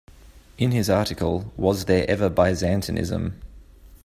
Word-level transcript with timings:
In 0.57 0.71
his 0.71 0.89
article, 0.89 1.53
Was 1.55 1.85
There 1.85 2.09
Ever 2.09 2.27
Byzantinism? 2.31 3.33